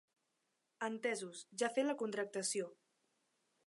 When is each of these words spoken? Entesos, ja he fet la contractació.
Entesos, 0.87 1.43
ja 1.63 1.69
he 1.71 1.77
fet 1.77 1.89
la 1.91 1.99
contractació. 2.03 2.71